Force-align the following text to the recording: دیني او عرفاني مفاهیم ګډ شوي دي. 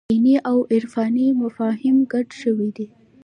دیني 0.11 0.35
او 0.49 0.57
عرفاني 0.73 1.27
مفاهیم 1.41 1.97
ګډ 2.11 2.27
شوي 2.41 2.69
دي. 2.77 2.87